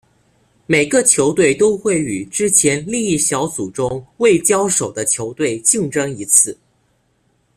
[0.65, 6.57] 每个球队都会与之前另一小组中未交手的球队竞争一次。